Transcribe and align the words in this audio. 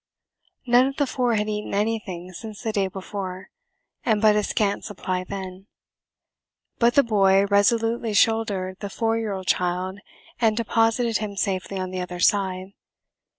None 0.65 0.87
of 0.87 0.95
the 0.97 1.05
four 1.05 1.35
had 1.35 1.47
eaten 1.47 1.75
anything 1.75 2.33
since 2.33 2.63
the 2.63 2.71
day 2.71 2.87
before, 2.87 3.51
and 4.03 4.19
but 4.19 4.35
a 4.35 4.41
scant 4.41 4.83
supply 4.83 5.23
then; 5.23 5.67
but 6.79 6.95
the 6.95 7.03
boy 7.03 7.45
resolutely 7.45 8.15
shouldered 8.15 8.79
the 8.79 8.89
four 8.89 9.19
year 9.19 9.33
old 9.33 9.45
child 9.45 9.99
and 10.39 10.57
deposited 10.57 11.19
him 11.19 11.35
safely 11.37 11.77
on 11.77 11.91
the 11.91 12.01
other 12.01 12.19
side. 12.19 12.73